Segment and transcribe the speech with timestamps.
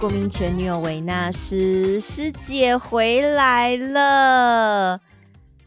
[0.00, 4.98] 国民前女友维纳斯师姐回来了。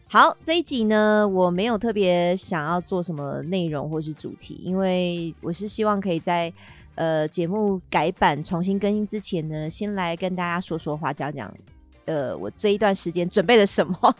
[0.08, 6.52] 好，这一集呢，我没有特别想要做什么内容或是主题，因为我是希望可以在
[6.96, 11.54] 呃节目改版重新更新之前呢，先来跟大家说说话，讲讲
[12.06, 14.16] 呃我这一段时间准备了什么。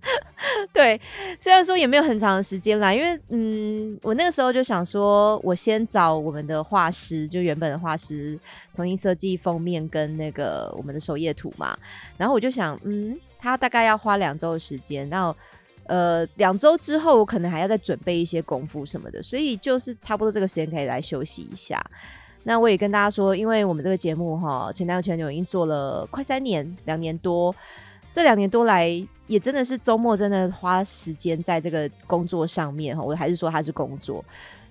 [0.72, 0.98] 对，
[1.38, 8.38] 虽然说也没有很长的时间啦，因为嗯，我那个时候就想说，我先找我们的画师，就原本的画师
[8.72, 11.76] 重新设计封面跟那个我们的首页图嘛。
[12.16, 15.36] 然后我就想，嗯，他大概要花两周的时间，然后
[15.86, 21.84] 呃，两周之后我可能还要再准备一些功夫什么的，所以就是差不多这个时间可以来休息一下。
[22.44, 27.54] 那我也跟大家说，因为我们这个节目哈，前男友前女友已经做了快三年，两年多。
[28.10, 28.88] 这两年多来，
[29.26, 33.02] 也真的是周末真的花时间在这个工作上面哈。
[33.02, 34.24] 我还是说他是工作，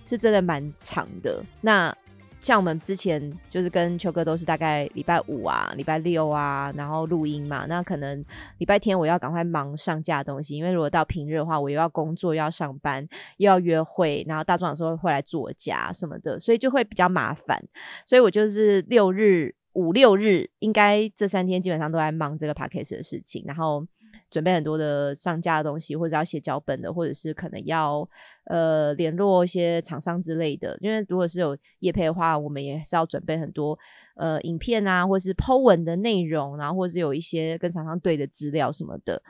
[0.06, 1.42] 是真的蛮长的。
[1.62, 1.96] 那
[2.42, 7.66] 像我们之前就是跟秋哥都是大概礼拜五啊、礼拜六啊，然后录音嘛。
[7.68, 8.24] 那可能
[8.58, 13.08] 礼拜天我要赶快忙上架东西，因为如果到平日的话，我又要工作、又要上班、
[13.38, 17.64] 又要约会，然后大壮有时候会来作家什么的，所以就会比较麻烦。
[18.06, 19.54] 所以我就是六日。
[19.78, 23.86] 五六日应该这三天基本上都在忙这个 p a c k a g e 的事情，然后
[24.32, 28.10] 准备很多的上架的东西，或者要写脚本的，或者是可能要
[28.46, 30.76] 呃联络一些厂商之类的。
[30.82, 33.78] 因为如果是有业配的话，我们也是要准备很多
[34.16, 39.22] 呃影片啊，或是 Po 文的内容，然后或是有一些跟厂商对的资料什么的。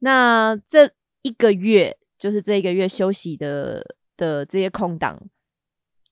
[0.00, 0.90] 那这
[1.22, 3.82] 一个月就是这一个月休息的
[4.18, 5.18] 的这些空档，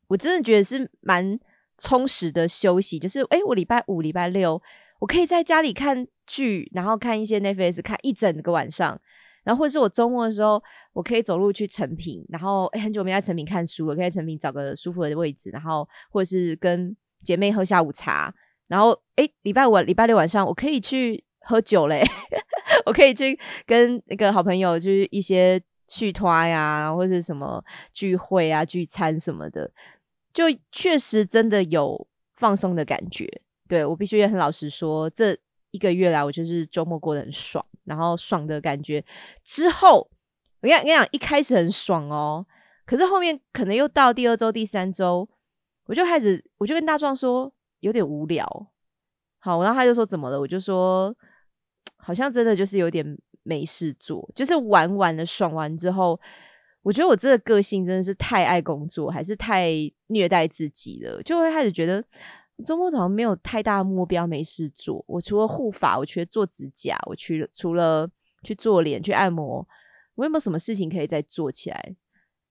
[0.06, 1.38] 我真的觉得是蛮。
[1.78, 4.60] 充实的休息，就是哎，我礼拜五、礼拜六，
[5.00, 9.00] 我可以在家里看剧，然后看一些 Netflix，看一整个晚上。
[9.44, 18.34] 然后或者是我周末的时候，我可以走路去成品，然后哎，很久没在成品看书了，可以在成品找个舒服的位置，然后或者是跟姐妹喝下午茶。
[18.66, 22.04] 然后哎，礼拜五、礼拜六晚上，我可以去喝酒嘞，
[22.84, 25.58] 我可以去跟那个好朋友，就是一些
[25.88, 27.64] 去拖呀，或者什么
[27.94, 29.70] 聚会啊、聚餐什么的。
[30.32, 32.06] 就确实真的有
[32.36, 33.26] 放松的感觉，
[33.68, 35.36] 对我必须也很老实说，这
[35.72, 39.04] 一个月来我就是周末过得很爽，然后爽的感觉
[39.42, 40.08] 之后，
[40.60, 42.46] 我跟你跟你讲，一开始很爽哦，
[42.86, 45.28] 可是后面可能又到第二周、第三周，
[45.86, 48.46] 我就开始我就跟大壮说有点无聊，
[49.38, 50.38] 好，然后他就说怎么了？
[50.38, 51.14] 我就说
[51.96, 56.20] 好像真的就是有点没事做，就是玩完了爽完之后。
[56.82, 59.72] 我觉得我这个个性真的是太爱工作，还是太
[60.08, 62.04] 虐待自己了，就会开始觉得
[62.64, 65.04] 周末好像没有太大目标，没事做。
[65.06, 68.10] 我除了护发，我除了做指甲，我去除了
[68.42, 69.66] 去做脸、去按摩，
[70.16, 71.96] 我有没有什么事情可以再做起来？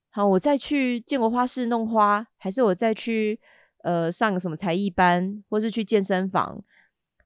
[0.09, 3.39] 好，我再去建国花市弄花，还是我再去
[3.83, 6.63] 呃上个什么才艺班，或是去健身房？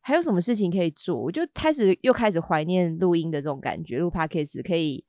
[0.01, 1.15] 还有什么事情可以做？
[1.15, 5.05] 我就开始又开始怀念录音的这种感觉，录 podcast 可以。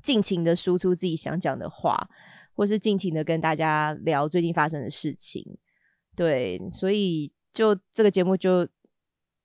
[0.00, 2.08] 尽情的输出自己想讲的话，
[2.58, 5.44] 或是尽情的跟大家聊最近发生的事情，
[6.16, 8.66] 对，所以就这个节目就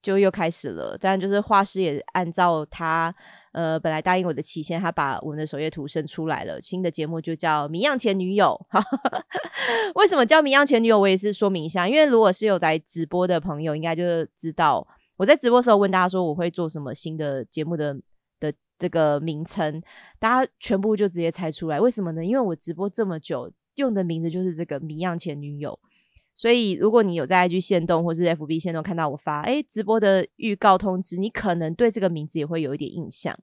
[0.01, 0.97] 就又开始了。
[0.97, 3.13] 当然，就是画师也按照他
[3.51, 6.59] 呃本来答应我的期限，他把我们的首页图生出来了。
[6.59, 8.59] 新的节目就叫《迷样前女友》。
[9.93, 10.97] 为什么叫《迷样前女友》？
[10.99, 14.87] 我也是说明一下，因为如果是有来直播的朋友，应该就知道
[15.17, 17.95] 我在直播时候问大家说我会做什么新的节目的。
[18.83, 19.81] 这个名称，
[20.19, 22.25] 大家全部就直接猜出来，为什么呢？
[22.25, 25.79] 因为我直播这么久，用的名字就是这个“迷样前女友”，
[26.35, 33.33] 所以如果你有在 IG 线动或是 FB 线动看到我发哎直播的预告通知，你可能对这个名字也会有一点印象。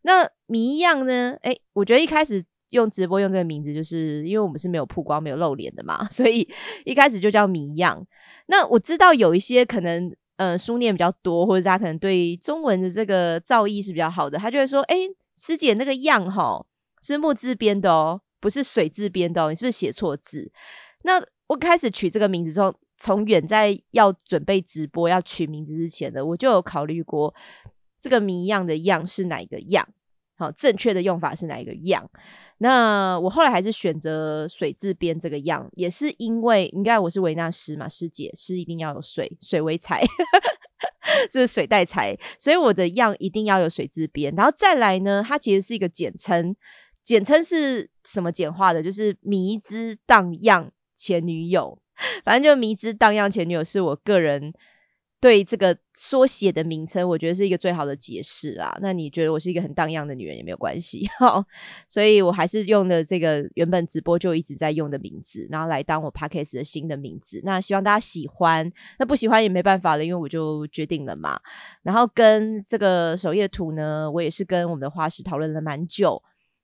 [0.00, 1.36] 那“迷样”呢？
[1.42, 6.48] 哎，我觉得一开始用直播用这个名字，就是因为我们是没有曝光、没有露脸的嘛， 所以
[6.86, 8.06] 一开始就叫“迷样”。
[8.48, 10.16] 那我知道有一些可能。
[10.42, 14.96] 呃，书念比较多，或者他可能对中文的这个造诣是比较好的，他就会说：“哎，
[15.36, 16.66] 师姐那个样哈
[17.00, 20.50] 是木字边的哦，不是水字边的哦，你是不是写错字？”
[21.04, 27.32] 那我开始取这个名字之后，从远在要准备直播要取名字之前的，我就有考虑过
[28.00, 29.88] 这个谜样的样是哪一个样，
[30.42, 32.10] 好，正确的用法是哪一个样。
[32.58, 40.04] 那我后来还是选择水字边这个样，也是因为应该我是维纳师嘛，师姐是一定要有水，水为财，
[41.30, 44.34] 就是水带财，所以我的样一定要有水字边。
[44.36, 46.54] 然后再来呢，它其实是一个简称，
[47.02, 48.82] 简称是什么简化的？
[48.82, 51.76] 就是迷之荡漾前女友，
[52.24, 54.52] 反正就迷之荡漾前女友是我个人
[55.22, 58.76] 对这个缩写的名称，我觉得是一个最好的解释啦。
[58.82, 61.08] 那你觉得我是一个很荡漾的女人也没有关系，
[61.86, 67.40] 所以我还是用的这个原本直播就一直在用的名字，然后来当我 podcast 的新的名字。
[67.44, 71.40] 那希望大家喜欢，那不喜欢也没办法了，因为我就决定了嘛。
[71.84, 76.20] 然后跟这个首页图呢，我也是跟我们的画师讨论了蛮久，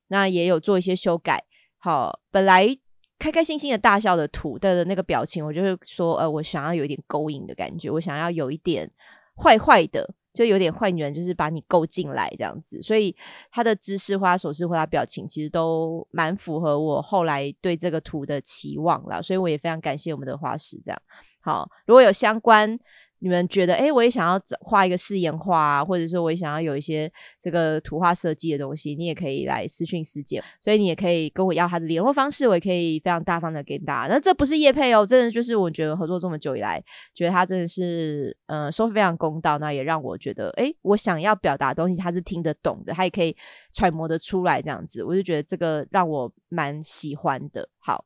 [0.09, 1.45] 那也有做一些修改。
[1.79, 2.77] 好，本来。
[3.19, 8.91] 开开心心的大笑的图的那个表情，我就是说，呃，我想要有一点勾引的感觉，我想要有一点
[9.37, 12.81] 坏坏的，就有点坏女人，就是把你勾进来这样子。
[12.81, 13.15] 所以
[13.51, 19.21] 他的姿势花手势花表情，其实都蛮符合我后来对这个图的期望啦。
[19.21, 20.81] 所以我也非常感谢我们的花师。
[20.85, 21.03] 这样
[21.41, 22.79] 好，如果有相关。
[23.21, 27.11] 你们觉得，哎，我也想要画一个誓言画，或者说我也想要有一些
[27.41, 34.15] 这个图画设计的东西，你也可以来私讯师姐，所以你也可以跟我要他的联络方式，我也可以非常大方的给大家。
[34.15, 36.83] 那这不是叶配哦，真的就是我觉得合作这么久以来，
[37.15, 43.37] 觉得他真的是，呃，收费非常公道，那也让我觉得，哎，我想要表达的东西他是听得懂的，他也可以
[43.73, 47.69] 揣摩的出来，这样子，我就觉得这个让我蛮喜欢的。
[47.79, 48.05] 好。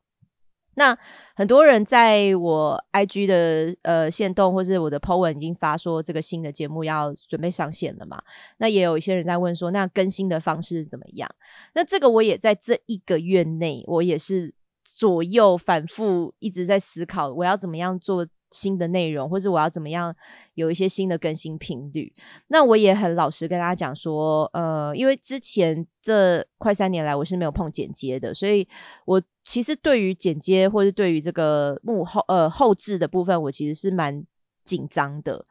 [0.75, 0.97] 那
[1.35, 8.21] 很多人在我 IG 的呃线动或是我的 po 文已经发说这个新的节目要准备上线了嘛？
[8.57, 11.29] 那也有一些人在问说，那更新的方式怎么样？
[11.73, 14.53] 那这个我也在这一个月内，我也是
[14.83, 18.27] 左右反复一直在思考，我要怎么样做。
[18.53, 20.15] 新的内容，或者我要怎么样
[20.53, 22.13] 有一些新的更新频率？
[22.47, 28.65] 那我也很老实跟大家讲说，呃，因为之前这快三年来我是没有碰剪接的，所以
[29.05, 34.23] 我其实对于剪接或者对于这个幕后呃后置的部分，我其实是蛮
[34.63, 35.43] 紧张的。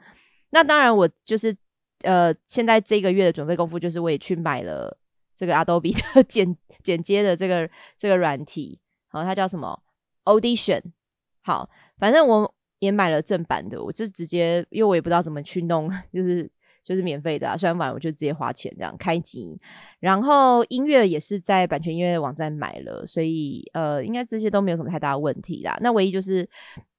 [0.50, 1.54] 那当然，我就是
[2.02, 4.96] 呃现在这个月的准备功夫，就是我也去买了
[5.36, 7.68] 这个 Adobe 的 剪剪接的这个
[7.98, 8.78] 这个软体，
[9.08, 9.82] 好，它叫什么
[10.24, 10.82] Audition？
[11.42, 11.68] 好，
[11.98, 12.54] 反正我。
[12.82, 16.50] 也买了正版的，我就直接，因为我也不知道怎么去弄， 就是
[16.82, 19.56] 就是免费的啊，算完我就直接花钱这样开机。
[20.00, 25.78] 然后音乐也是在版权音乐网站买了，所以呃，应该这些都没有什么太大的问题啦。
[25.80, 26.42] 那唯一就是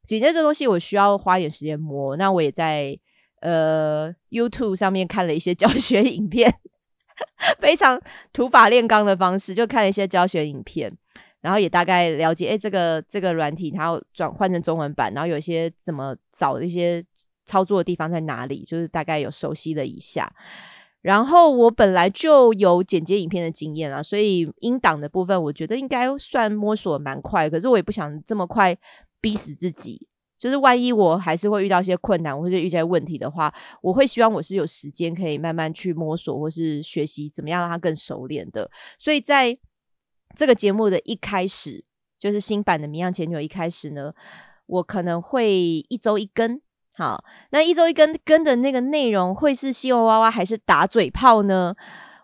[0.03, 2.15] 姐姐这东西，我需要花一点时间摸。
[2.15, 2.97] 那我也在
[3.41, 6.49] 呃 YouTube 上面看了一些教 学影片，
[7.59, 8.01] 非常
[8.31, 10.97] 土法炼钢的方式，就看了一些教学影片。
[11.43, 17.03] 然后也大概了解，哎，这个这个软体它要转换成中文版，然后有一些怎么找一些
[17.45, 20.33] 操作的地方在哪里，就是大概有熟悉了一下。
[21.01, 27.49] 然后我本来就有剪接影片的经验啊，所以音档的部分我觉得应该算摸索蛮快。
[27.49, 28.73] 可是我也不想这么快
[29.19, 30.07] 逼死自己，
[30.39, 38.71] 就是万一我还是会遇到一些困难或者遇见问题的话，我会希望我是有时间可以慢慢去摸索或是学习怎么样让它更熟练的。
[38.97, 39.57] 所以在
[40.35, 41.83] 这个节目的一开始
[42.19, 43.39] 就是新版的《迷样前女友》。
[43.41, 44.13] 一开始呢，
[44.65, 45.55] 我可能会
[45.89, 46.61] 一周一更。
[46.95, 51.75] 好，那一周一更更的那个内容会是新闻娃娃还是打嘴炮呢？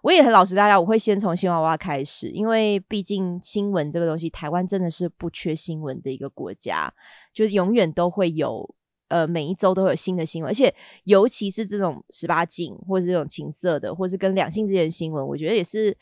[0.04, 6.94] 我也很老实，大家我会先从新闻娃娃开始，因为毕竟新闻这个东西，台湾真的是不缺新闻的一个国家，
[7.34, 8.76] 就是永远都会有，
[9.08, 10.74] 呃，每一周都有新的新闻，而且
[11.06, 15.98] 尤其是这种十八禁或者这种情色的，或是跟两性之间的新闻，我觉得也是。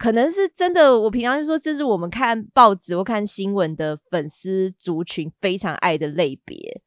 [0.00, 6.80] 可能是真的，我平常就说这是我们看报纸或看新闻的粉丝族群非常爱的类别，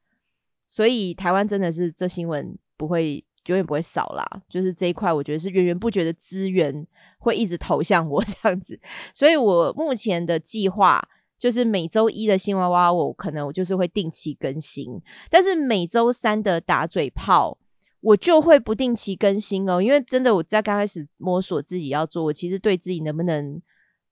[0.67, 4.25] 所以台湾真的是这新闻不会永远不会少啦。
[4.49, 6.87] 就是这一块，我觉得是源源不绝的资源
[7.19, 8.79] 会一直投向我 这样子，
[9.13, 11.07] 所以我目前的计划
[11.37, 14.99] 就是每周一的新娃娃，我可能我就是会定期更新，
[15.29, 17.59] 但是每周三的打嘴炮。
[18.03, 23.61] 我就会不定期更新哦，因为真的我在刚开始摸索自己要做，我其实对自己能不能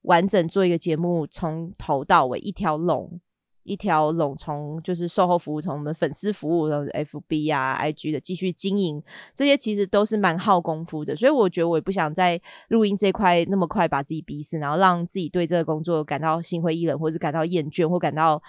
[0.03, 3.19] 完整做一个节目，从头到尾一条龙
[3.63, 18.41] 一条龙，从就是售后服务，从我们粉丝服务的 FB 啊、IG 的继续经营，这些其实都是蛮耗功夫的，所以我觉得我也不想在录音这块那么快把自己逼死，然后让自己对这个工作感到心灰意冷，或者感到厌倦，或感到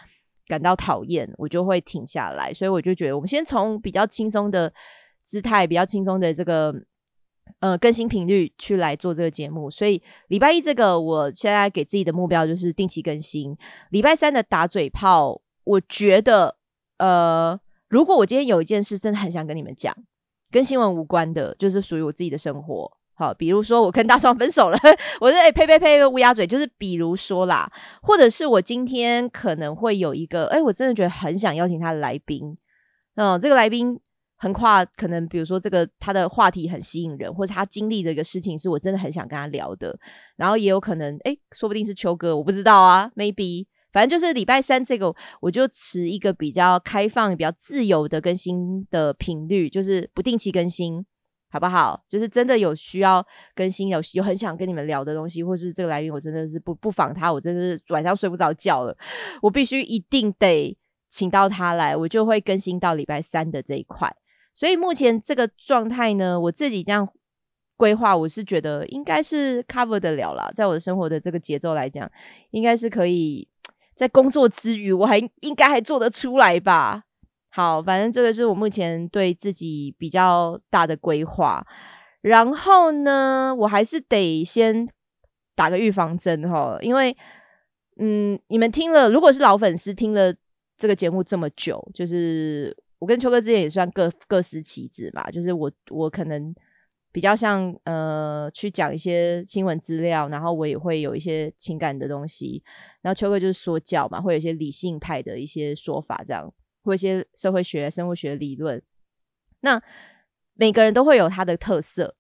[0.47, 2.55] 感到讨厌，我就会停下来。
[2.55, 4.73] 所以我就觉得，我们先从比较轻松的。
[5.25, 6.75] 姿态比较轻松的这个
[7.61, 13.57] 呃更新频率去来做这个节目，所以礼拜一这个我现在给自己的目标就是定期更新。
[13.91, 16.57] 礼拜三的打嘴炮，我觉得
[16.99, 19.95] 呃，如果我今天有一件事真的很想跟你们讲，
[20.51, 22.91] 跟新闻无关的，就是属于我自己的生活。
[23.15, 24.79] 好，比如说我跟大壮分手了，
[25.21, 27.71] 我说哎呸呸呸乌鸦嘴，就是比如说啦，
[28.03, 32.57] 或者是我今天可能会有一个哎，我真的觉得很想邀请他的来宾，
[33.15, 34.01] 嗯，这个来宾。
[34.43, 39.97] 横跨可能，比如说这个他的话题很吸引人，或者他经历的一个事情是我真的很想跟他聊的。
[40.35, 43.67] 然后也有可能，哎，说不定是秋哥，我不知道啊，maybe。
[43.93, 51.07] 反正就是礼拜三这个，我就持一个比较开放、比较自由的更新的频率，就是不定期更新，
[51.49, 52.03] 好不好？
[52.09, 58.97] 就是真的有需要更新，有有很想跟你们聊的东西，或是这个来源，我真的是不不访他，我真的是晚上睡不着觉了，
[59.41, 60.77] 我必须一定得
[61.09, 64.13] 请到他来，我就会更新到礼拜三的这一块。
[64.55, 67.09] 所以目前这个状态呢，我自己这样
[67.77, 72.11] 规划，我是觉得应该是 cover 得了啦，在我的生活的这个节奏来讲，
[72.51, 73.49] 应该是可以。
[73.95, 77.05] 在工作之余，我还应该还做得出来吧？
[77.51, 81.65] 好，反正这个是我目前对自己比较大的规划。
[82.23, 84.89] 然后呢，我还是得先
[85.55, 87.15] 打个预防针哈，因为
[87.99, 90.35] 嗯，你们听了，如果是老粉丝听了
[90.79, 96.55] 这个节目这么久，就是我跟秋哥之间也算各各司其职嘛，就是我我可能。
[97.15, 102.65] 比较像呃，去讲一些新闻资料，然后我也会有一些情感的东西。
[103.03, 106.51] 然后秋哥就是说教嘛，会有一些理性派的一些说法，这样
[106.83, 108.83] 或一些社会学、生物学理论。
[109.61, 109.79] 那
[110.55, 112.17] 每个人都会有他的特色，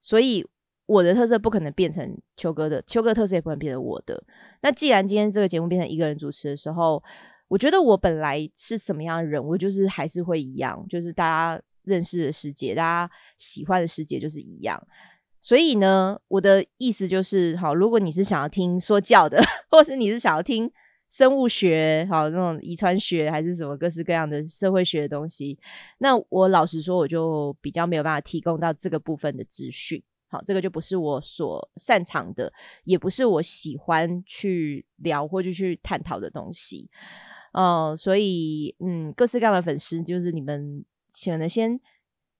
[0.00, 0.48] 所以
[0.86, 4.24] 我的特色不可能变成秋哥的，秋哥特色也不能变成我的。
[4.62, 7.04] 那既然今天这个节目变成一个人主持的时候，
[7.52, 11.62] 我觉得我本来是什么样的人，我就是还是会一样，就是大家。
[11.84, 14.80] 认识的世界，大家喜欢的世界就是一样。
[15.40, 20.70] 所以呢，我的意思就是，好，如果你是想要听说教的， 或是你是想要听
[21.10, 25.58] 生物学，好那种遗传学，还是什么各式各样的社会学的东西，
[25.98, 30.00] 那我老实说，我就比较没有办法提供到这个部分的资讯。
[30.28, 32.52] 好，这个就不是我所擅长的，
[32.84, 36.88] 也不是我喜欢去聊或者去探讨的东西。
[37.52, 40.84] 哦，所以，嗯，各式各样的粉丝，就是你们。
[41.26, 41.78] 可能先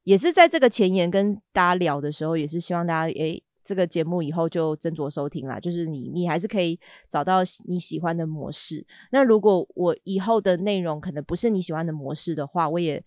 [0.05, 5.61] 也是在这个前言跟大家聊的时候，也是希望大家诶，这个节目以后就斟酌收听啦。
[5.61, 8.83] 就是你你还是可以找到你喜欢的模式。
[9.11, 13.05] 那如果我以后的内容可能不是你喜欢的模式的话，我也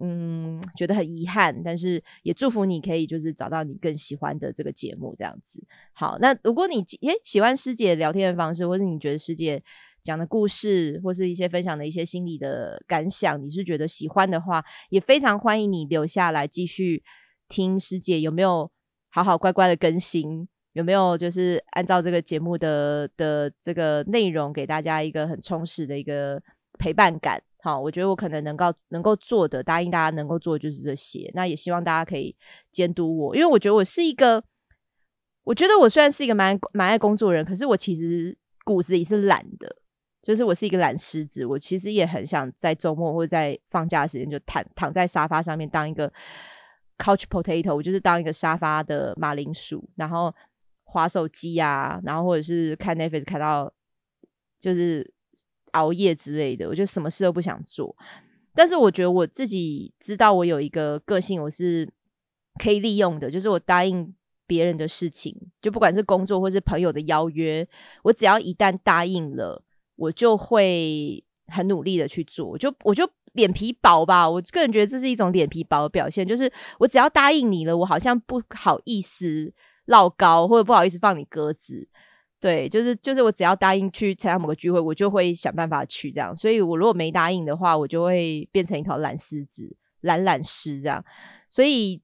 [0.00, 1.62] 嗯觉得很遗憾。
[1.62, 5.62] 但是也祝福你可以就是找到你更喜欢的这个节目这样子。
[5.92, 9.62] 好，那如果你诶喜欢师姐聊天的方式，或者你觉得师姐。
[10.02, 17.02] 讲的故事，或是一些分享的一些心理的感想，你是觉得喜欢的话，也非常欢迎你留下来继续
[17.48, 18.70] 听师姐有没有
[19.10, 26.42] 好好乖乖的更新，有没有就是按照这个节目的的这个内容给大家一个很充实的一个
[26.78, 27.42] 陪伴感。
[27.62, 31.30] 好，我觉得我可能能够能够做的，答应大家能够做的就是这些。
[31.32, 32.34] 那也希望大家可以
[32.72, 34.42] 监督我，因为我觉得我是一个，
[35.44, 39.76] 我觉得我虽然是一个蛮蛮爱工作人，可是我其实骨子里是懒的。
[40.22, 46.10] 就是我是一个懒狮子，我其实也很想在周末或者在放假的时间就躺躺在沙发上面当一个
[46.96, 50.32] couch potato，我就是当一个沙发的马铃薯，然后
[50.84, 53.72] 划手机啊，然后或者是看 Netflix 看到
[54.60, 55.12] 就是
[55.72, 57.96] 熬夜之类的，我就什么事都不想做。
[58.54, 61.92] 但是我觉得我自己知道我有一个个性，我是
[62.62, 64.14] 可以利用的，就是我答应
[64.46, 67.66] 别人的事情，就不管是工作或是朋友的邀约，
[68.04, 69.64] 我只要一旦答应了。
[70.02, 74.28] 我就会很努力的去做，就我就脸皮薄吧。
[74.28, 79.52] 我个人觉得这是一种脸皮薄的表现，就是我只要答应你了，我好像不好意思
[79.84, 81.86] 唠高，或者不好意思放你鸽子。
[82.40, 86.36] 对，就是就是我只要答应去参加某个聚会，我就会想办法去这样。
[86.36, 91.04] 所以我如果没答应的话，我就会变成一条懒狮子、懒懒狮这样。
[91.48, 92.02] 所以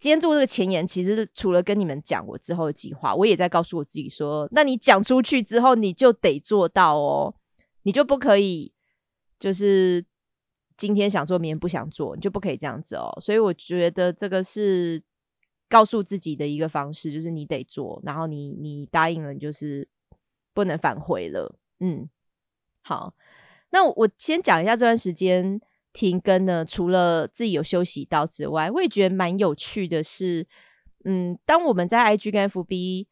[0.00, 7.34] 今天做这个前言，其实除了跟你们讲我之后的计划，我也在告诉我自己说：，那你讲出去之后，你就得做到哦。
[7.82, 8.72] 你就不可以，
[9.38, 10.04] 就是
[10.76, 13.14] 今天想做，明天不想做，你就不可以这样子哦。
[13.20, 15.02] 所以我觉得这个是
[15.68, 19.86] 告诉自己的一个方式，就是你得做，然后你你答应了，你就是
[20.54, 21.58] 不能反悔了。
[21.80, 22.08] 嗯，
[22.82, 23.14] 好，
[23.70, 25.60] 那我先讲一下这段时间
[25.92, 30.46] 停更呢，除了自己有休息到之外，我也觉得蛮有趣的是，
[31.04, 33.06] 嗯，当我们在 IG 跟 FB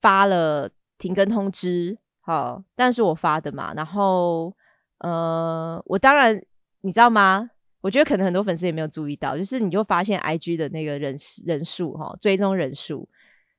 [0.00, 1.98] 发了停更通知。
[2.22, 4.54] 好，但是我发的嘛，然后
[4.98, 6.40] 呃，我当然
[6.82, 7.50] 你知道吗？
[7.80, 11.16] 我觉得可能很多粉丝也没有注意到，就是你就发现 I G 的那个人
[11.46, 13.08] 人数哈，追踪人数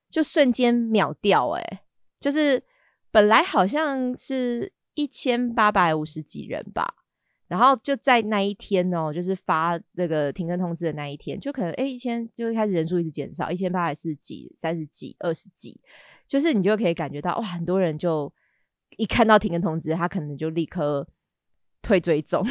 [0.09, 1.83] 就瞬间秒掉，哎，
[2.19, 2.63] 就是
[3.09, 6.93] 本来好像是一千八百五十几人吧，
[7.51, 15.79] 然后就在那一天哦，就是发那个停更通知的那一天，就可能哎一千就开始人数一直减少，一千八百四十几、三十几、二十几，
[16.27, 18.34] 就是你就可以感觉到哇，很多人就。
[18.98, 21.08] 一看到停更通知，他可能就立刻
[21.81, 22.46] 退追踪，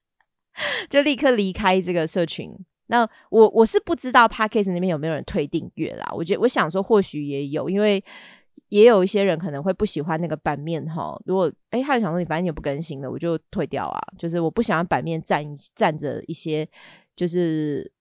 [0.88, 2.50] 就立刻离开这个社群。
[2.86, 6.10] 那我我是不知道 p a c k a g e 那边有没有人退订阅啦。
[6.14, 8.02] 我觉得我想说，或许也有，因为
[8.70, 11.20] 也有一些人可能会不喜欢那个版面哈。
[11.26, 14.00] 如果哎，他就想说你反正也不更新了，我就退掉啊。
[14.18, 16.66] 就是我不想要版面占占着一些，
[17.14, 17.92] 就是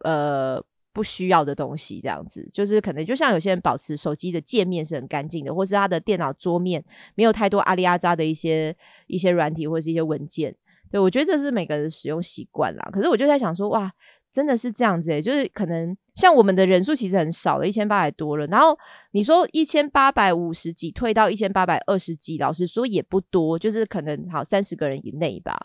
[0.00, 2.48] 呃不需要的东西，这样子。
[2.52, 8.76] 就是可能就像有些人保持手机的界面是很干净的，或是他的电脑桌面没有太多阿里阿扎的一些
[9.06, 10.56] 一些软体或者是一些文件。
[10.90, 12.90] 对我觉得这是每个人使用习惯啦。
[12.92, 13.92] 可是我就在想说，哇。
[14.32, 18.46] 真的是这样子诶，就是可能像我们的人数其实很少了，一千八百多了。
[18.46, 18.78] 然后
[19.10, 25.58] 你说一千八百五十几退到一千八百二十几，老实说也不多，就是可能好三十个人以内吧。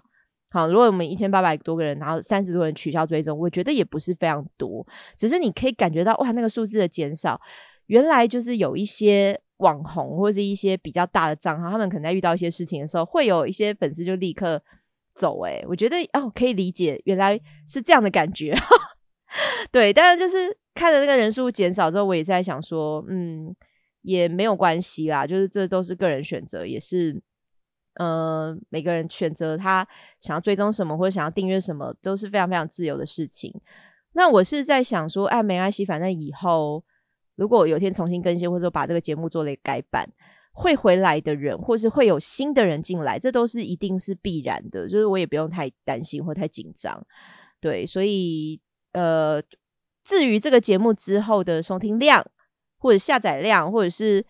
[0.50, 4.86] 好，如果我们一千八百多个人，然后三十多人取消追踪，我觉得也不是非常多。
[5.15, 7.39] 只是你可以感觉到哇，那个数字的减少，
[7.88, 14.60] 原来就是有一些网红或者是一些比较大的账号，他们可能在遇到一些事情的时候，会有一些粉丝就立刻。
[15.15, 18.53] 走哎，我觉得哦，可以理解，原来是这样的感觉。
[19.72, 23.55] 对，但是就是看了那个人数减少之后，我也在想说，嗯，
[24.01, 27.22] 也没有关系啦，就是这都是个人选择，也是
[27.95, 29.88] 呃，每个人选择他
[30.19, 33.53] 想要追踪什么或者想要订阅什么，都是非常非常自由的事情。
[34.13, 36.84] 那我是在想说，哎，没关系，反正以后
[37.36, 40.10] 如果有天重新更新，或者说把这个节目做了一改版。
[40.57, 47.05] 会回来的人，或是会有新的人进来，这都是一定是必然的，就是我也不用太担心或太紧张，
[47.59, 48.62] 对，所以
[48.93, 49.43] 呃，
[50.01, 52.25] 至于这个节目之后的收听量
[52.77, 54.25] 或者下载量，或者是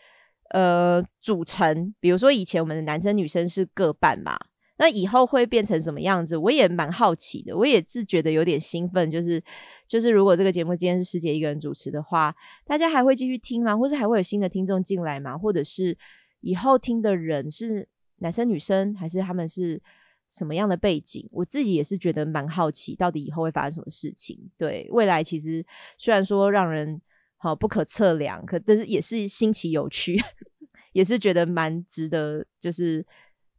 [0.49, 4.35] 呃组成，比如说以前我们的男生女生是各半嘛，
[4.77, 9.41] 那以后会变成什么样子，我也蛮好奇的，我也是觉得有点兴奋，就是
[9.87, 13.77] 就是如果这个节目今天是师姐一个人主持的话，大家还会继续听吗？
[13.77, 15.37] 或是还会有新的听众进来吗？
[15.37, 15.97] 或者是？
[16.41, 19.81] 以后听的人是男生女生，还是他们是
[20.29, 21.27] 什么样的背景？
[21.31, 24.37] 我自己也是觉得蛮好奇，到底以后会发生什么事情。
[24.55, 25.65] 对未来，其实
[25.97, 27.01] 虽然说让人
[27.37, 30.21] 好不可测量，可但是也是新奇有趣，
[30.93, 33.03] 也是觉得蛮值得，就是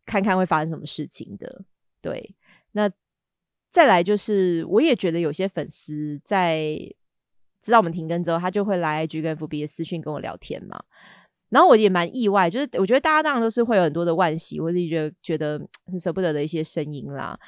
[0.06, 1.64] 看看会发生什么事情的。
[2.00, 2.34] 对，
[2.72, 2.90] 那
[3.70, 6.78] 再来就是，我也觉得有些粉丝在
[7.60, 10.82] 知道我们停更之后，他就会来 IG 跟 FB 的私讯跟我聊天嘛。
[11.48, 17.38] 然后我也蛮意外，就是我觉得大家当然都是会有很多的惋惜，或者觉得觉得很舍不得的一些声音啦。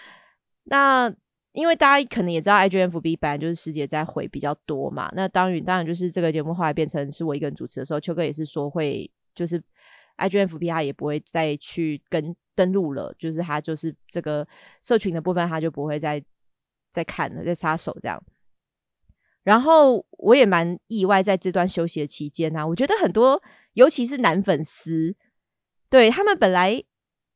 [0.64, 1.12] 那
[1.52, 5.10] 因为大家可能也知道，IGFB 本来就是师姐在回比较多嘛。
[5.16, 9.60] 那当然，当然就是这个节目后来变成是我一个人主持的时候，秋哥也是说会，就是
[10.18, 14.46] IGFB 他也不会再去跟登录了，就是他就是这个
[14.82, 16.22] 社群的部分他就不会再
[16.90, 18.22] 再看了，再插手这样。
[19.44, 23.42] 然后我也蛮意外，在这段休息的期间呢，我觉得很多。
[23.74, 25.14] 尤其是男粉丝，
[25.88, 26.82] 对他们本来，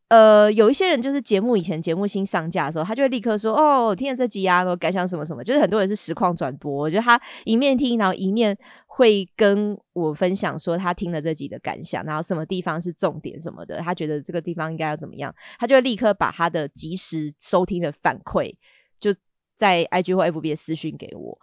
[0.09, 8.59] 呃，有一些人就是节目以前节目新上架的时候，他就会立刻说：“哦，听了这集啊，我感想什么什么。”就是很多人是实况转播，我觉得他一面听，然后一面
[8.94, 18.55] 会跟我分享说他听了这集的感想，然后什么地方是重点什么的，他觉得这个地方应该要怎么样，他就会立刻把他的及时收听的反馈
[19.00, 19.14] 就
[19.55, 21.38] 在 IG 或 FB 私讯给我，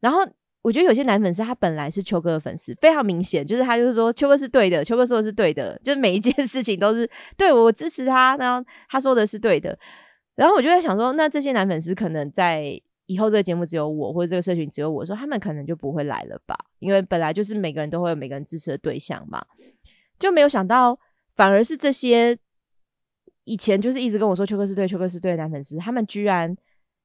[0.00, 0.20] 然后。
[0.64, 9.78] 我觉得有些男粉丝他本来是秋哥的粉丝，非常明显，就是他就是说秋哥是对的，秋哥说的是对的，就是每一件事情都是对我支持他，然后他说的是对的。
[10.36, 16.56] 然后我就在想说，那这些男粉丝可能在以后这个节目只有我，或者这个社群只有我说，他们可能就不会来了吧？
[16.78, 19.44] 因为本来就是每个人都会有每个人支持的对象嘛，
[20.18, 20.98] 就没有想到
[21.34, 22.38] 反而是这些
[23.44, 26.56] 以前就是一直跟我说秋哥是对，秋哥是对的男粉丝，他们居然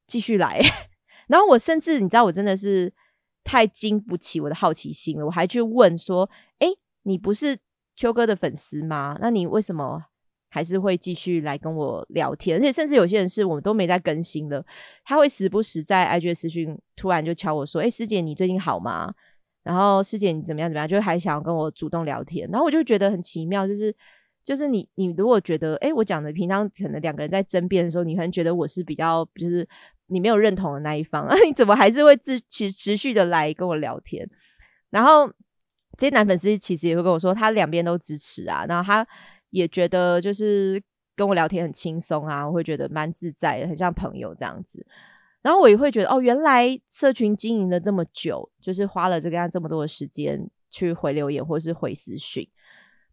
[0.07, 0.61] 继续来。
[1.27, 2.93] 然后我甚至你知道，我真的是。
[3.41, 6.67] 太经不起我的好奇心了，我还去问说：“哎，
[7.03, 7.57] 你不是
[7.95, 9.17] 秋哥的粉丝吗？
[9.21, 10.03] 那你为什么
[10.49, 12.57] 还是会继续来跟我聊天？
[12.57, 14.65] 而且甚至有些人是我们都没在更新了，
[15.05, 19.13] 他会时不时在 IG 私讯突然就敲我说：‘哎，师姐你最近好吗？’
[19.63, 22.49] 然后师姐你怎么样怎么样，就还想要跟我主动聊天。
[22.51, 23.95] 然后我就觉得很奇妙，就是
[24.43, 29.67] 就是你你如果觉得哎，我讲的平常可能两个人在争辩的时候，你可能觉得我是比较就是。
[30.11, 34.27] 你没有认同的那一方啊， 你怎么还是会持持持续的来跟我聊天？
[34.89, 35.31] 然后
[35.99, 39.07] 这些男粉丝其实也会跟我说，他两边都支持啊，然后他
[39.49, 40.81] 也觉得就是
[41.15, 44.85] 跟我聊天很轻松啊，我会觉得蛮自在的，很像朋友这样子。
[45.41, 52.47] 然后我也会觉得，哦，原来社群经营了这么久，就是花了这个样这么多的时间去回留言或是回私讯，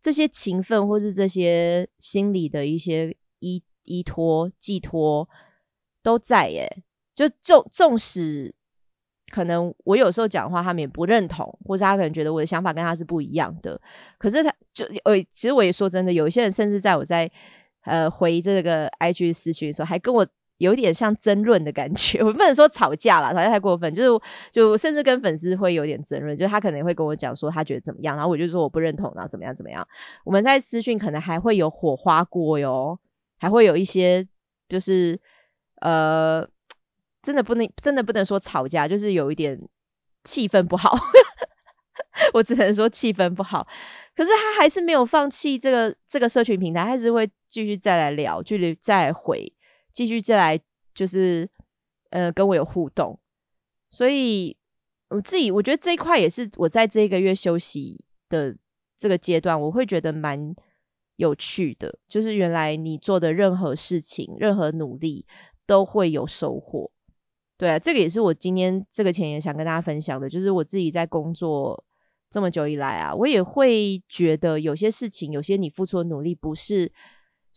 [0.01, 5.29] 这些情分或是这些心理的一些依依托寄托
[6.03, 6.83] 都在耶。
[7.15, 8.55] 就纵纵使
[9.33, 13.81] 可能我有时候讲话他们也不认同，或者他可能觉得我的想法跟他是不一样的，
[14.19, 17.31] 可是他就呃，其实我也说真的，有一些人甚至在我在
[17.85, 20.27] 呃回这个 IG 私讯的时候，还跟我
[20.59, 29.87] 有点像争论的感觉， 我不能说吵架啦，吵架太过分，就是就甚至跟粉丝会有点争论，就是他可能会跟我讲说他觉得怎么样，然后我就说我不认同，然后怎么样怎么样，
[30.25, 32.99] 我们在私讯可能还会有火花过哟，
[33.39, 34.27] 还会有一些
[34.69, 35.19] 就是
[35.83, 36.49] 呃，
[37.27, 39.61] 真的不能真的不能说吵架，就是有一点
[40.23, 40.97] 气氛不好，
[42.33, 43.67] 我只能说气氛不好，
[44.15, 49.53] 可是他还是没有放弃这个这个社群平台，还是会继续再来聊，继续再回。
[49.93, 50.61] 继续再来，
[50.95, 51.49] 就是
[52.11, 53.19] 呃，跟我有互动，
[53.91, 54.57] 所以
[55.09, 58.57] 我自己我觉得这一块也是我在这一个月休息的
[58.97, 60.55] 这个阶段，我会觉得蛮
[61.17, 61.99] 有趣的。
[62.07, 65.27] 就是原来你做的任何事情、任何努力
[65.67, 66.93] 都会有收获。
[67.59, 71.85] 对啊，这个也是我今天这个前言想跟大家分享的，就是我自己在工作
[72.31, 76.93] 这么久以来啊，我也会觉得有些事情，有些你付出的努力不是。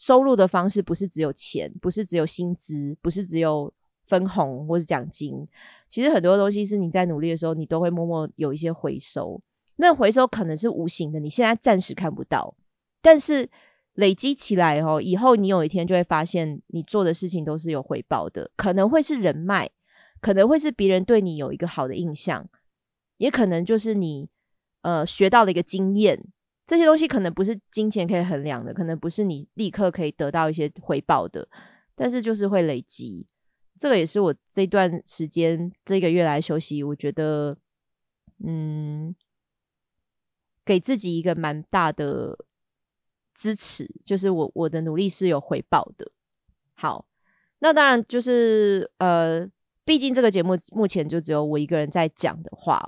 [0.01, 3.73] 收入的方式不是只有钱，不是只有薪资，不是只有
[4.05, 5.45] 分红或者奖金。
[5.89, 9.41] 其实很多东西是你在努力的时候，你都会默默有一些回收。
[9.75, 12.55] 那回收可能是无形的，你现在暂时看不到，
[13.01, 13.49] 但是
[13.95, 18.49] 累积起来哦，以后你有一天就会发现，你做的事情都是有回报的。
[18.55, 19.69] 可能会是人脉，
[20.21, 22.49] 可能会是别人对你有一个好的印象，
[23.17, 24.29] 也可能就是你
[24.81, 26.25] 呃学到的一个经验。
[26.65, 31.47] 这些东西可能不是金钱可以衡量的，可能不是你立刻可以得到一些回报的，
[31.95, 33.25] 但是就是会累积。
[33.75, 37.57] 这个也是我这段时间这个月来休息，我觉得，
[38.45, 39.15] 嗯，
[40.63, 42.37] 给自己一个蛮大的
[43.33, 46.11] 支持，就是我我的努力是有回报的。
[46.75, 47.07] 好，
[47.59, 49.49] 那当然就是呃，
[49.89, 52.79] 毕竟这个节目目前就只有我一个人在讲的话。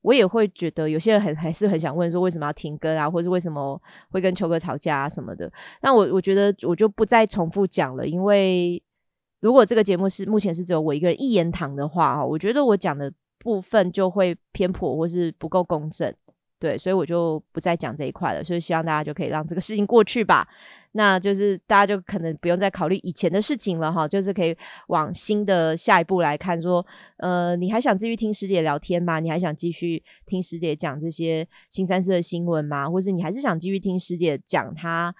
[0.00, 3.78] 我也会觉得有些人很还是很想问说为什么要停更啊，或是为什么
[4.10, 5.52] 会跟秋哥吵架啊什么的。
[5.82, 8.82] 那我我觉得我就不再重复讲了，因为
[9.40, 16.10] 如果这个节目是目前是只有我一个人一言堂的话，我觉得我讲的部分就会偏颇或是不够公正。
[16.58, 18.42] 对，所以我就不再讲这一块了。
[18.42, 20.48] 所以希望大家就可以让这个事情过去吧。
[20.92, 24.56] 那就是大家就可能不用再考虑以前的事情了哈，就是可以
[24.88, 26.60] 往新的下一步来看。
[26.60, 26.84] 说，
[27.18, 29.20] 呃，你还想继续听师姐聊天吗？
[29.20, 32.88] 你还想继续听师姐讲这些新三色的新闻吗？
[32.88, 35.14] 或是你还是想继续听师姐讲她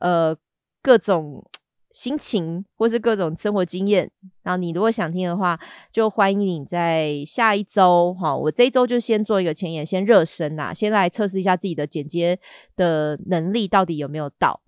[0.00, 0.36] 呃
[0.82, 1.44] 各种？
[1.92, 4.08] 心情或是各种生活经验，
[4.44, 5.58] 然后你如果想听的话，
[5.92, 8.36] 就欢迎你在下一周哈。
[8.36, 12.38] 我这一周就先做一个前言，先热身呐，先来测试一下自己的剪接
[12.76, 14.60] 的能力到底有没有到。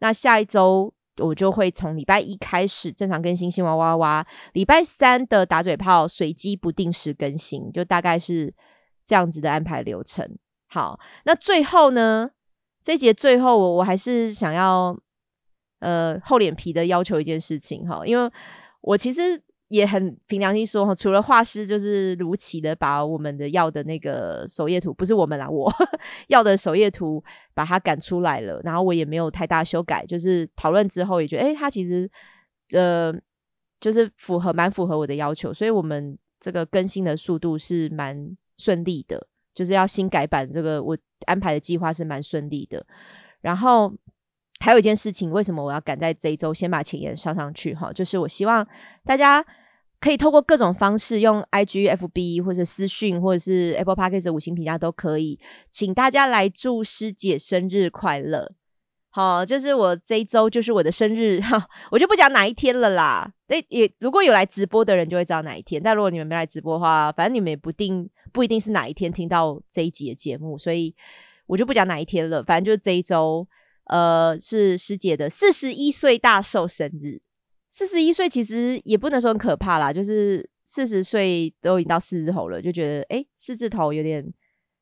[0.00, 8.52] 那下一周我就会从礼拜一开始正常更新新娃娃哇，礼拜三的打嘴炮随机不定时更新，就大概是
[9.06, 10.28] 这样子的安排流程。
[10.66, 12.30] 好，那最后呢，
[12.82, 14.98] 这节最后我我还是想要。
[15.80, 18.30] 呃，厚脸皮的要求一件事情哈，因为
[18.82, 25.72] 我其实也很凭良心说哈，除了画师就是如期的把我们的要的那个首页图，不是我们啦，我
[26.26, 27.22] 要的首页图
[27.54, 32.10] 把它赶出来了，然后我也没有太大修改，就是讨论之后也觉得，哎，它其实
[32.72, 33.14] 呃
[33.80, 42.84] 就是符合蛮符合我的要求，所以我们这个更新的速度是蛮顺利的，就是要新改版这个我安排的计划是蛮顺利的，
[43.40, 43.94] 然后。
[44.62, 47.72] 还有一件事情，为什么我要赶在这一周先把前言上上去？
[47.74, 48.66] 哈，就是我希望
[49.06, 49.42] 大家
[50.00, 58.52] 可以透过各种方式，用 I G F B 或者私讯，或者是 Apple Podcast 的五星评价都可以，请大家来祝师姐生日快乐。
[59.10, 63.30] 好，就是我这一周就是我的生日，哈，我就不讲哪一天了啦。
[63.48, 70.94] 那，也如果有来直播的人就会知道哪一天，但如果你们没来直播的话，反正你们也不定不一定是哪一天听到这一集的节目，所以
[71.46, 72.42] 我就不讲哪一天了。
[72.44, 73.46] 反正就是这一周。
[73.86, 77.22] 呃，是师姐的四十一岁大寿生日。
[77.70, 84.32] 四十一岁其实也不能说很可怕啦，就是四十岁都已经到四字头了，就觉得哎，四字头有点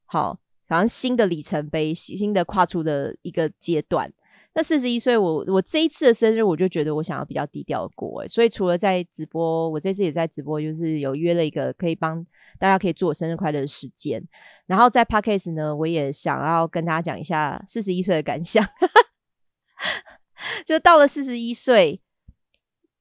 [0.06, 4.12] 好，好像新的里程碑，新的跨出的一个阶段。
[4.54, 12.24] 那四十一岁，我我这一次的生日，我就觉得我想要比较低调过，所以除了在直播，我这次也在直播，就是有约了一个可以帮
[12.58, 14.20] 大家可以祝我生日快乐的时间。
[14.66, 18.66] 然后在 Podcast 呢，我也想要跟大家讲一下四十一岁的感想。
[20.66, 22.00] 就到了四十一岁，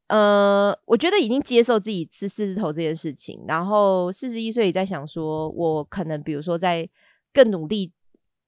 [0.07, 3.43] 呃，我觉得已经接受自己吃四字头这件事情。
[3.47, 6.89] 然后四十一岁也在想说，我可能比如说在
[7.33, 7.91] 更努力、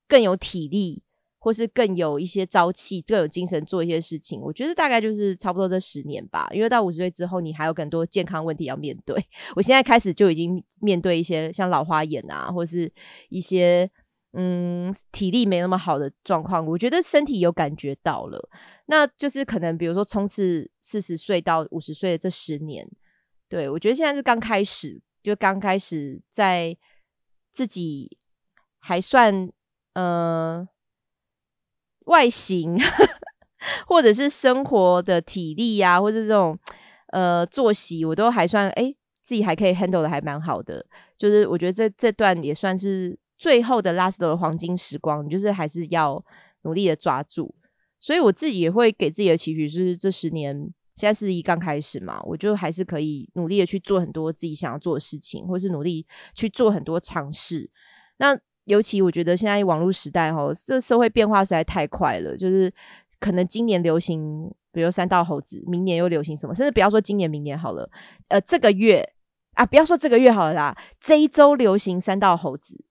[0.08, 1.04] 更有体力。
[1.42, 6.50] 或是更有一些朝气、更有精神做一些事情，我觉得大概就是差不多这十年吧。
[6.52, 9.16] 因为到五十岁之后，你还有更多健康问题要面对。
[9.56, 12.92] 我现在开始就已经面对一些像老花眼啊，或是
[13.30, 13.90] 一些
[14.34, 18.50] 嗯体力没那么好的状况，我觉得身体有感觉到了。
[18.86, 22.90] 那就是可能比如说冲刺四十岁到五十岁的这十年，
[23.48, 26.78] 对我觉得现在是刚开始，就刚开始在
[27.52, 28.18] 自己
[28.80, 29.50] 还算
[29.94, 30.68] 呃
[32.06, 32.78] 外形。
[33.86, 36.58] 或者是生活的体力呀，或者这种
[37.08, 40.84] 呃作息，我都还算哎，自己还可以 handle 的还蛮好的。
[41.18, 46.24] 就是我觉得这这段也算是最后的 last 的黄金时光，你就是还是要
[46.62, 47.56] 努力的抓住。
[47.98, 50.56] 所以我自己也会给自己的期许，就是这十年
[50.96, 57.68] 现在是一刚开始嘛，我就还是可以努力的去做很多自己想要做的事情，或是努力去做很多尝试。
[58.18, 62.72] 那尤其我觉得现在网络时代哈，这社会变化实在太快了，就是。
[63.22, 66.56] 可能今年流行，比如三道猴子，明年又流行什么？
[66.56, 67.92] 甚至不要说今年、明年好了，
[68.30, 69.06] 呃，这个月
[69.56, 72.82] 啊，不要说这个月好了啦，这一周流行三道猴子，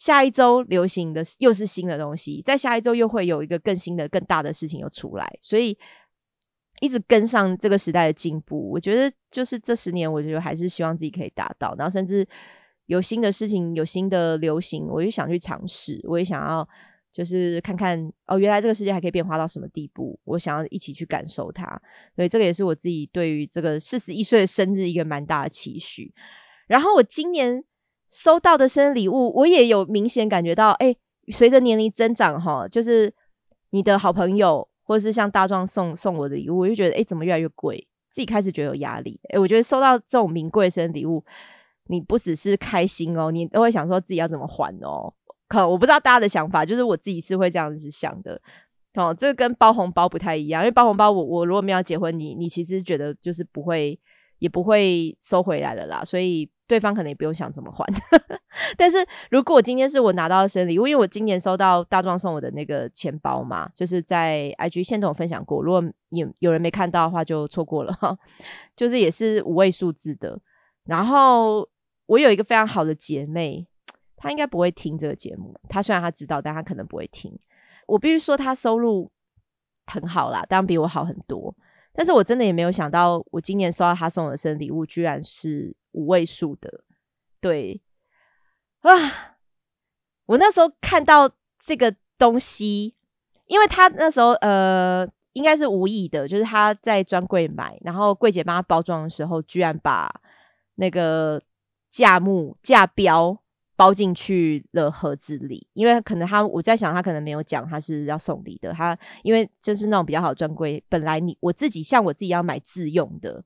[0.00, 5.78] 下一周流行的又是新的东西，在下一周又会有一个更新的、更大的事情又出来，所以
[6.80, 12.26] 一直跟上这个时代的进步，我觉得就是这十年，我觉得还是希望自己可以达到，然后甚至
[12.86, 16.68] 有新的事情、有新的流行，我就想去尝试，我也想要。
[17.12, 21.66] 就是看看哦，原来这个世界还可以变化到什么地步，我想要一起去感受它。
[22.14, 26.14] 所以这个也是我自己对于这个四十一岁的生日一个蛮大的期许。
[26.68, 27.64] 然后我今年
[28.10, 30.94] 收到的生日礼物，我也有明显感觉到，哎，
[31.32, 33.12] 随着年龄增长，哈，就是
[33.70, 37.86] 你的好朋友或者是像大壮送送我的礼物，我就觉得，哎，怎么越来越贵？
[38.10, 39.20] 自己开始觉得有压力。
[39.32, 41.24] 哎，我觉得收到这种名贵生日礼物，
[41.86, 45.14] 你不只是开心哦，你都会想说自己要怎么还哦。
[45.46, 48.40] 可我不知道大家的想法，就是我自己是会这样子想的。
[48.94, 53.96] 哦，这个跟包红包不太一样，因为包红包，我我如果没有结婚，你你其实觉得就是不会，
[54.40, 57.86] 也不会收回来了啦，所以对方可能也不用想怎么还。
[58.76, 58.98] 但是
[59.30, 68.18] 如果我今天是我拿到生日礼物，因为我今年收到大壮送我的那个钱包嘛，就是在 IG 线动分享过，如果有有人没看到的话，就错过了哈。
[68.74, 70.40] 就是也是五位数字的，
[70.84, 71.68] 然后
[72.06, 73.66] 我有一个非常好的姐妹。
[74.22, 75.58] 她应该不会听这个节目。
[75.66, 77.34] 她虽然她知道，但她可能不会听。
[77.86, 79.10] 我必须说，她收入
[79.86, 81.56] 很好啦，当然比我好很多。
[81.92, 86.84] 但是我真的也没有想到，我今年收到他送的生日礼物，居然是五位数的。
[87.40, 87.80] 对
[88.80, 89.36] 啊，
[90.26, 92.94] 我那时候看到这个东西，
[93.46, 100.20] 因为他那时候呃，应该是无意的，就是他在专柜买，然后柜姐帮他包装的时候，居然把
[100.74, 101.42] 那个
[101.88, 103.39] 价目价标。
[103.80, 108.74] 包进去了盒子里，因为可能他我在想，他可能没有讲他是要送礼的。
[108.74, 113.42] 他因为就是那种比较好的专柜，本来你我自己像我自己要买自用的，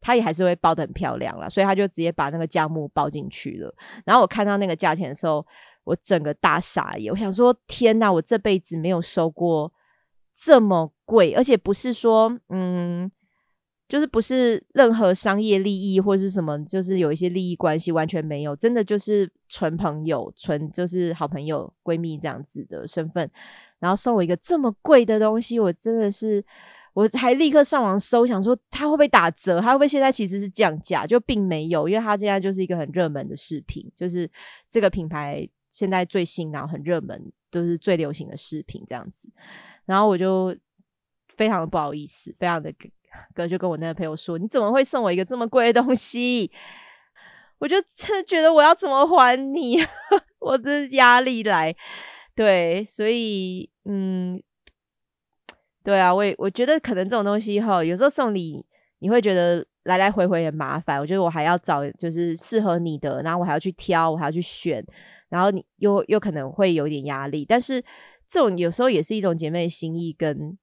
[0.00, 3.74] 他也还是会包的很漂亮了，所以他就直接把那个价目包进去了。
[4.04, 5.44] 然后我看到那个价钱的时候，
[5.82, 9.72] 我整个大傻眼，我想说天哪，我这辈子没有收过
[10.32, 13.10] 这么贵，而且不是说嗯。
[13.92, 23.30] 就是不是任何商业利益或是什么，就是有一些利益关系完全没有，真的就是纯朋友、纯就是好朋友、闺蜜这样子的身份，
[23.80, 26.42] 然后送我一个这么贵的东西，我真的是，
[26.94, 34.26] 我还立刻上网搜，想说他会不会打折，他会不会现在其实是降价，就并没有，因为他现在就是一个很热门的饰品，就是
[34.70, 39.28] 这个品牌现在最新，然后很热门，都是最流行的饰品这样子，
[39.84, 40.56] 然后我就
[41.36, 42.72] 非常的不好意思，非常的。
[43.34, 46.50] 哥就跟我那个朋友说：“你怎么会送我一个这么贵的东西？”
[47.58, 49.78] 我就真觉得我要怎么还你？
[50.40, 51.74] 我的压力来，
[52.34, 54.42] 对，所以嗯，
[55.84, 58.66] 对啊，我也我觉得可能这种东西哈，有时候送礼
[58.98, 60.98] 你会觉得来来回回很麻烦。
[60.98, 64.84] 我觉得我还要找就是适合你的，然后我还要去挑，我还要去选，
[65.28, 67.44] 然后你又又可能会有点压力。
[67.48, 67.80] 但是
[68.26, 70.58] 这种有时候也是一种姐妹心意跟。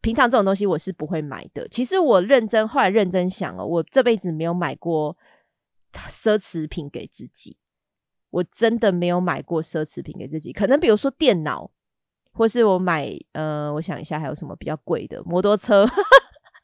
[0.00, 1.66] 平常这种东西我是不会买的。
[1.68, 5.16] 其实我认真后来认真想哦，我这辈子没有买过
[5.92, 7.56] 奢侈品给自己，
[8.30, 10.52] 我真的没有买过奢侈品给自己。
[10.52, 11.70] 可能比如说电脑，
[12.32, 15.86] 或是我买呃，我想一下还有什么比较贵的摩托车，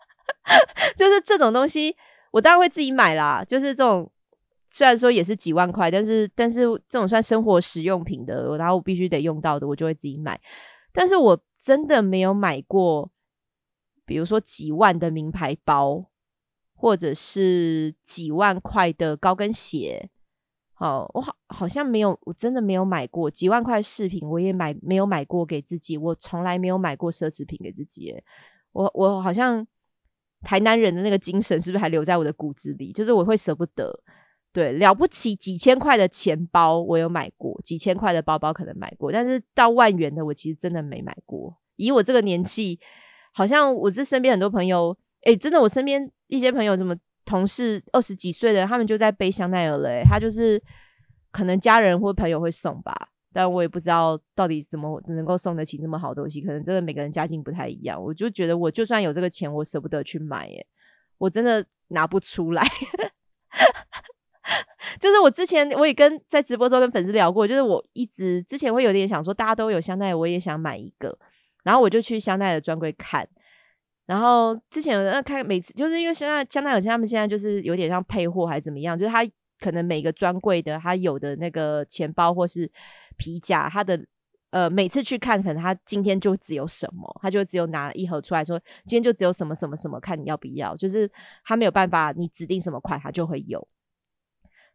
[0.97, 1.97] 就是这种东西，
[2.31, 3.43] 我当然会自己买啦。
[3.43, 4.13] 就是这种
[4.69, 10.41] 虽然说也是几万块，但是但是这种算生活实用品的，然后我必须得用到的，我就会自己买。
[10.93, 13.11] 但是我真的没有买过。
[14.05, 16.11] 比如说几万的名牌包，
[16.75, 20.11] 或者是几万块的高跟鞋，
[20.75, 28.13] 好，我好好像没有，我真的没有买过几万块饰品，我也买没有买过给自己，我从来没有买过奢侈品给自己。
[28.73, 29.67] 我我好像
[30.41, 32.93] 台南人的那个精神是不是还留在我的骨子里？
[32.93, 33.97] 就是我会舍不得，
[34.53, 41.57] 对，了不起几千块的钱包我有买过，几千块的包包可能买过，但是到万元的我其实真的没买过。
[41.77, 42.81] 以我这个年纪，
[43.33, 50.63] 好像我这身边很多朋友，哎，真的我身边一些朋友，什么同事二十几岁的，他们就在背香奈儿了，他就是
[51.31, 58.03] 可能家人或朋友会送吧，但我也不知道到底怎么能够送得起那么好东西，可能真的每个人家境不太一样。
[58.03, 60.67] 我就觉得我就算有这个钱，我舍不得去买，耶，
[61.19, 62.63] 我真的拿不出来。
[65.01, 71.17] 就是我之前我也跟在直播中跟粉丝聊过，就是我一直之前会有点想说，大家都有香奈儿，我也想买一个，
[71.63, 73.29] 然后我就去香奈儿专柜看，
[74.07, 79.25] 然后之前有看每次就是因为香奈香奈儿他们现在就是有点像配货还是怎么样，就是他
[79.61, 82.71] 可能每个专柜的他有的那个钱包或是
[83.17, 84.05] 皮夹，他的
[84.51, 91.09] 呃每次去看，可能他今天就只有什么，他就只有拿一盒出来说，今天就只有什么什么什么，看你要不要，就是
[91.45, 93.67] 他没有办法，你指定什么款，他就会有。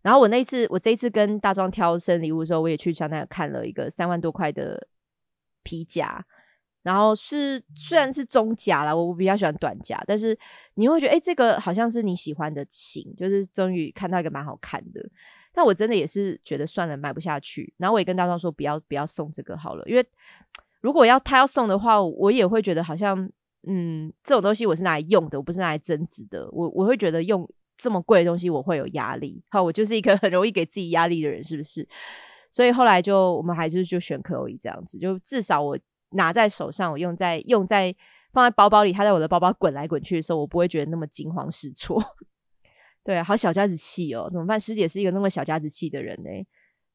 [0.01, 4.87] 然后我那次，我这一次跟大壮挑生日礼物的时候，我也去香奈儿看了一个三万多块的
[5.63, 6.23] 皮夹，
[6.87, 10.37] 然后是虽然是中夹啦，我我比较喜欢短夹，但是
[10.75, 15.01] 你会觉得，哎，这个好像是你喜欢的型，就是终于看到一个蛮好看的。
[15.51, 17.73] 但我真的也是觉得算了，买不下去。
[17.75, 20.07] 然后我也跟大壮说，不要不要送这个好了，因为
[20.79, 23.29] 如果要他要送的话，我也会觉得好像，
[23.67, 27.47] 嗯，这种东西我是拿来用的，我不是拿来增值的，我我会觉得用。
[27.79, 29.39] 这么贵的东西，我会有压力。
[29.49, 31.87] 好，我就是一个 很容易给自己压力的人，是不是？
[32.51, 35.77] 所以后来就我们还是就选可以这样子，就至少我
[36.11, 37.95] 拿在手上，我用在用在
[38.33, 42.01] 放在包包里，它在我的包包滚来滚去的时候，我不会觉得那么惊慌失措。
[43.03, 44.59] 对，好小家子气哦，怎么办？
[44.59, 46.29] 师姐是一个那么小家子气的人呢。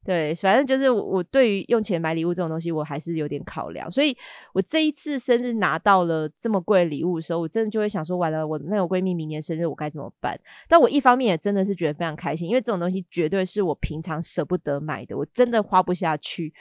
[0.05, 3.89] 对，反正就是我对于用钱买礼物这种东西，我还是有点考量。
[3.89, 4.15] 所以
[4.53, 10.37] 我这一次生日拿到了这么贵的礼物的时候，我真的就会想说，完了，我那个闺蜜明年生日我该怎么办？
[10.67, 16.53] 但我一方面也真的是觉得非常开心，因为这种东西绝对是我平常舍不得买的，我真的花不下去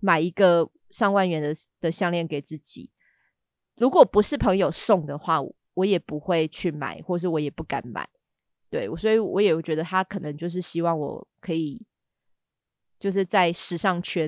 [0.00, 2.90] 买一个上万元的的项链给自己。
[3.76, 5.40] 如果不是朋友送的话，
[5.74, 8.08] 我也不会去买，或是我也不敢买。
[8.70, 11.84] 对，所以我也觉得他可能就是希望我可以。
[12.98, 14.26] 就是在时尚圈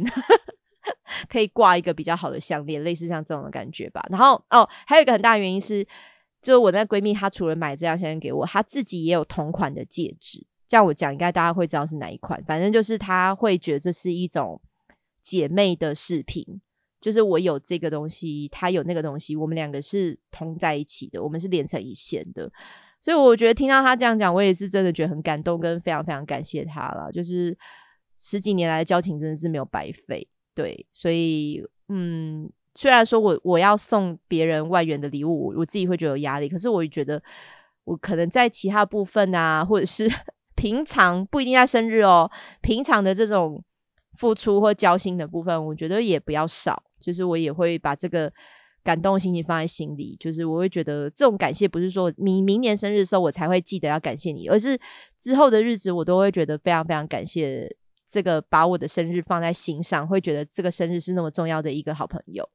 [1.27, 4.07] 可以挂一个比较好的项链，类似像这种的感觉吧。
[4.11, 5.83] 然后哦，还有一个很大原因是，
[6.43, 10.47] 就是我那闺蜜她除了买这样项链给我，她自己也有同款的戒指。
[10.67, 12.45] 这样我讲，应该大家会知道是哪一款。
[12.45, 14.61] 反正就是她会觉得这是一种
[15.21, 16.45] 姐妹的视频，
[17.01, 22.51] 就是我有这个东西，她有那个东西，我们两个是通在一起的，我们是连成一线的。
[23.01, 27.11] 所以我觉得听到她这样讲，我也是真的觉得很感动，跟非常非常感谢她了。
[27.13, 27.57] 就是。
[28.21, 37.23] 十几年来的交情真的是没有白费，对，所以嗯，虽然说我我要送别人万元的礼物，我自己会觉得有压力，可是我也觉得
[37.85, 40.11] 我可能在其他部分啊，或者是
[40.57, 42.29] 平常不一定在生日哦，
[42.61, 43.63] 平常的这种
[44.17, 48.33] 付出或交心的部分，我觉得也不要少，就是我也会把这个
[48.83, 54.79] 感动的心情放在心里，就是我会觉得这种感谢不是说明明年生日的时候我才会记得要感谢你，而是
[55.19, 57.77] 之后的日子我都会觉得非常非常感谢。
[58.11, 62.49] 这个把我的生日放在心上，会觉得这个生日是那么重要的一个好朋友。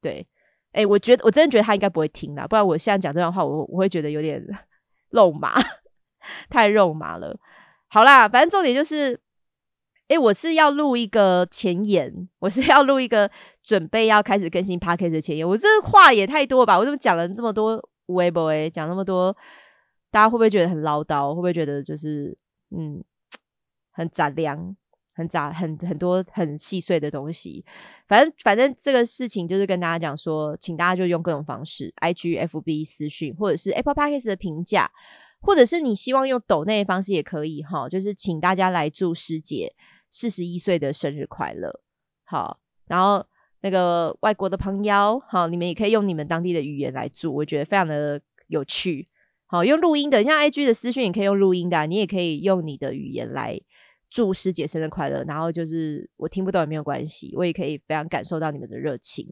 [0.00, 0.26] 对，
[0.72, 4.44] 哎，我觉得我真的觉得他应该不会听的，不然我现在讲这段话，我我会觉得有点
[5.10, 5.54] 肉麻，
[6.50, 7.38] 太肉麻了。
[7.86, 9.16] 好啦，反正重点就是，
[10.12, 13.30] 哎，我是要录一个前言，我是要录一个
[13.62, 15.48] 准备要开始更新 p a c k a g e 的前言。
[15.48, 16.78] 我这话也太多吧？
[16.78, 18.50] 我怎么讲了这么多微博？
[18.50, 19.34] 哎，讲那么多，
[20.10, 21.30] 大家会不会觉得很唠叨？
[21.30, 22.36] 会不会觉得就是
[22.76, 23.02] 嗯？
[23.94, 24.74] 很杂粮，
[25.14, 27.62] 很杂，很很多很细碎的东西。
[28.08, 34.90] 反正反正这个事情就是跟大家讲说，请大家就用各种方式，I G F B 私讯，或者是 Apple Podcast 的评价，
[35.40, 37.86] 或者是你希望用抖内的方式也可以哈。
[37.86, 39.74] 就是请大家来祝师姐
[40.12, 41.80] 四十一岁的生日快乐。
[42.22, 43.26] 好，然后
[43.62, 49.08] 那个外国的朋友，好，你们也可以用你们当地的语言来祝，我觉得非常的有趣。
[49.46, 53.60] 好，用录音的，像 I G 的私讯也可以用录音的，你也可以用你的语言来。
[54.14, 55.24] 祝师姐生日快乐！
[55.24, 59.26] 然后就是我听不懂也没有关系，我也可以非常感受到你们的热情。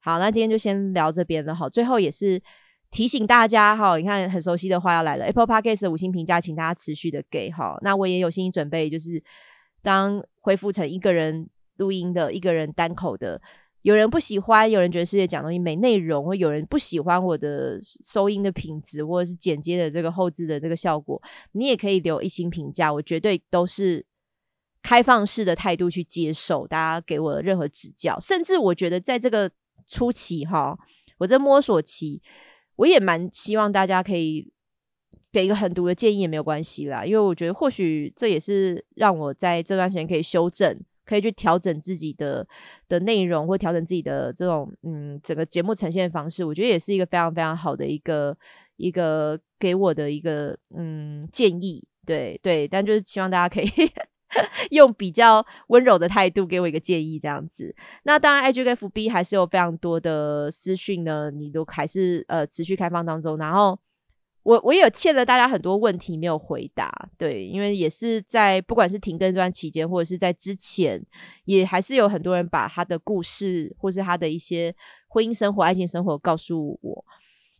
[0.00, 1.68] 好，那今天就先聊这边了哈。
[1.68, 2.42] 最后也是
[2.90, 7.78] 提醒大家哈，你看很熟悉的话要来了，Apple Podcast 的五星评价，请大家持续的给哈。
[7.82, 9.22] 那我也有心理准备，就是
[9.84, 13.40] 当恢复成一个人录音的一个人单口的，
[13.82, 24.04] 有人不喜欢，有人觉得师姐讲东西没内容，或有人不喜欢我的收音的品质，或者是剪接的这个后置的这个效果，你也可以留一星评价，我绝对都是。
[24.86, 29.50] 开放式的态度去接受大家给我的任何指教，甚至我觉得在这个
[29.86, 30.78] 初期哈，
[31.16, 32.20] 我在摸索期，
[32.76, 34.52] 我也蛮希望大家可以
[35.34, 42.46] 给一个狠毒的建议也没有关系啦，因为我觉得或许这也是让我在这段时间可以修正，可以去调整自己的
[42.88, 46.44] 的内容，或调整自己的这种嗯整个节目呈现方式。
[46.44, 48.36] 我觉得也是一个非常非常好的一个
[48.76, 51.84] 一个给我的一个嗯建议。
[52.06, 53.68] 对对，但就是希望大家可以
[54.70, 57.74] 用比较温柔的态度给我一个建议，这样子。
[58.04, 63.76] 那当然，IG 跟 FB 还是有非常多的私讯呢，你都还是呃持续开放当中，然后。
[64.44, 71.02] 我我也欠了大家很多问题没有回答，对，因为也是在不管是停更这段期间，或者是在之前，
[71.46, 74.74] 也还是有很多人把他的故事或是他的一些
[75.08, 77.04] 婚姻生活、爱情生活告诉我，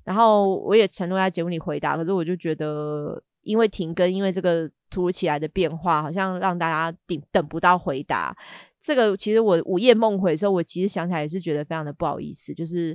[0.05, 8.37] 然后我也承诺在节目里回答，可是我就觉得因为停更，因为这个突如其来的变化，好像让大家等等不到回答。
[8.79, 12.95] 这个其实我午夜梦回的时候，我其实想起来也是觉得非常的不好意思，就是。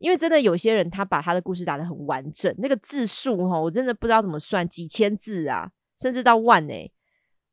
[0.00, 5.70] 因为真的有些人，他把他的故事打得很完整，那个字数哈，我真的不知道怎么算，几千字啊，
[6.00, 6.90] 甚至到万诶。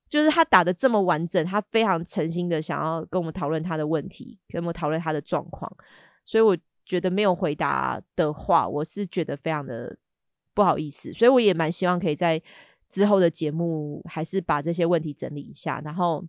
[0.07, 5.69] 就是他打的这么完整，他非常诚心的想要跟我们讨论他的问题，跟我们讨论他的状况，
[6.23, 9.97] 所以我觉得没有回答的话，我是觉得非常的
[10.53, 12.41] 不好意思，所以我也蛮希望可以在
[12.89, 16.23] 之后的节目，还是把这些问题整理一下，然后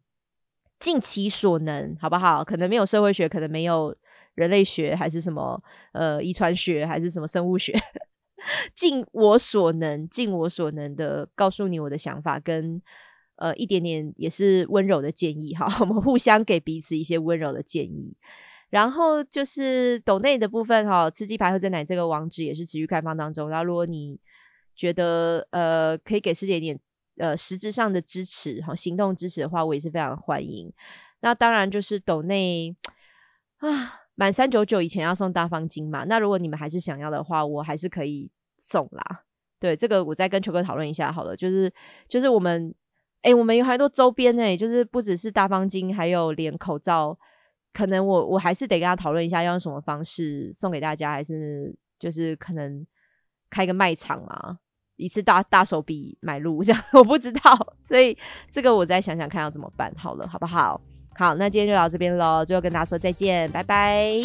[0.81, 2.43] 尽其所能，好不好？
[2.43, 3.97] 可能没有社会学，可能没有。
[4.39, 5.61] 人类学还是什么
[5.93, 7.76] 呃遗传学还是什么生物学，
[8.72, 12.80] 尽我所能，尽我所能的告诉你我的想法，跟
[13.34, 15.66] 呃一点点也是温柔的建议哈。
[15.80, 18.16] 我们互相给彼此一些温柔的建议。
[18.70, 23.49] 然后就是抖内的部分哈，吃鸡排喝真奶这个网址也是持续开放当中。
[23.49, 24.20] 然后如果你
[24.76, 26.78] 觉得呃可以给师姐一点
[27.16, 30.72] 呃实质上的支持哈，行动支持的话，我也是非常欢迎。
[31.20, 32.76] 那当然就是抖内
[33.59, 34.07] 啊。
[34.21, 36.03] 满三九九以前要送大方巾嘛？
[36.03, 39.23] 那如果你们还是想要的话，我还是可以送啦。
[39.61, 41.37] 对，这个我再跟球哥讨论一下好了。
[41.37, 41.73] 就是
[42.09, 42.75] 就是我们，
[43.23, 47.16] 哎，我们有很多周边哎，就是不只是大方巾，还有连口罩，
[47.73, 52.85] 可能我我还是得跟他讨论一下，要用什么方式送给大家，还是就是可能
[53.49, 54.59] 开个卖场嘛，
[54.97, 58.19] 一次大大手笔买入这样， 我不知道，所以
[58.51, 60.81] 这个我再想想看要怎么办好了，好不好？
[61.19, 64.23] 好，那今天就到这边喽，最后跟大家说再见，拜拜。